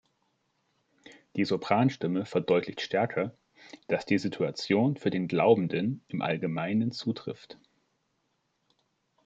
Die 1.35 1.45
Sopran-Stimme 1.45 2.25
verdeutlicht 2.25 2.81
stärker, 2.81 3.37
dass 3.87 4.03
die 4.07 4.17
Situation 4.17 4.97
für 4.97 5.11
den 5.11 5.27
Glaubenden 5.27 6.03
im 6.07 6.23
Allgemeinen 6.23 6.91
zutrifft. 6.91 7.59